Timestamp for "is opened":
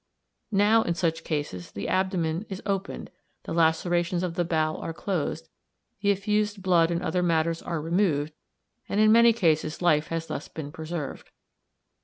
2.49-3.11